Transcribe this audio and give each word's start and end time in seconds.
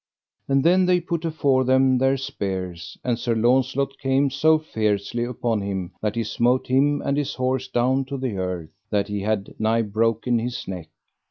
And 0.47 0.63
then 0.63 0.87
they 0.87 0.99
put 0.99 1.23
afore 1.25 1.63
them 1.63 1.99
their 1.99 2.17
spears, 2.17 2.97
and 3.03 3.19
Sir 3.19 3.35
Launcelot 3.35 3.99
came 3.99 4.31
so 4.31 4.57
fiercely 4.57 5.23
upon 5.23 5.61
him 5.61 5.91
that 6.01 6.15
he 6.15 6.23
smote 6.23 6.65
him 6.65 7.03
and 7.05 7.15
his 7.17 7.35
horse 7.35 7.67
down 7.67 8.05
to 8.05 8.17
the 8.17 8.35
earth, 8.37 8.71
that 8.89 9.09
he 9.09 9.19
had 9.21 9.53
nigh 9.59 9.83
broken 9.83 10.39
his 10.39 10.67
neck. 10.67 10.89